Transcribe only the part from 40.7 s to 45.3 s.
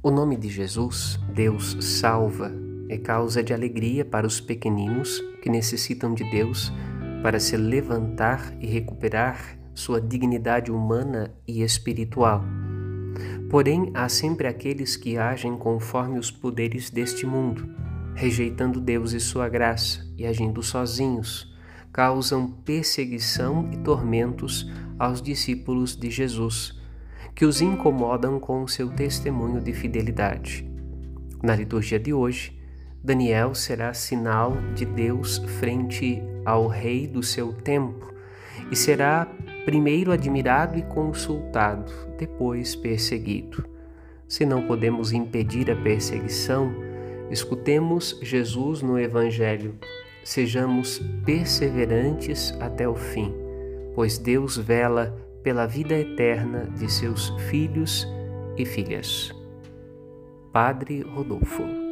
e consultado, depois perseguido. Se não podemos